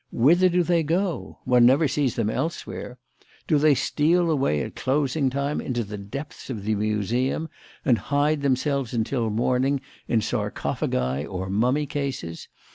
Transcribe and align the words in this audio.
Whither 0.11 0.49
do 0.49 0.63
they 0.63 0.81
go? 0.81 1.37
One 1.45 1.67
never 1.67 1.87
sees 1.87 2.15
them 2.15 2.31
elsewhere. 2.31 2.97
Do 3.45 3.59
they 3.59 3.75
steal 3.75 4.31
away 4.31 4.63
at 4.63 4.75
closing 4.75 5.29
time 5.29 5.61
into 5.61 5.83
the 5.83 5.99
depths 5.99 6.49
of 6.49 6.63
the 6.63 6.73
Museum 6.73 7.49
and 7.85 7.99
hide 7.99 8.41
themselves 8.41 8.95
until 8.95 9.29
morning 9.29 9.79
in 10.07 10.21
sarcophagi 10.21 11.27
or 11.27 11.51
mummy 11.51 11.85
cases? 11.85 12.47